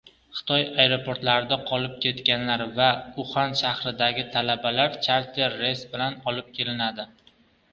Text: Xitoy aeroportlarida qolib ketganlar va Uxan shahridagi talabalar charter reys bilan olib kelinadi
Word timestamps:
Xitoy 0.35 0.61
aeroportlarida 0.83 1.57
qolib 1.67 1.99
ketganlar 2.05 2.63
va 2.79 2.87
Uxan 3.25 3.53
shahridagi 3.61 4.25
talabalar 4.37 4.99
charter 5.09 5.59
reys 5.61 5.85
bilan 5.93 6.19
olib 6.33 6.51
kelinadi 6.59 7.07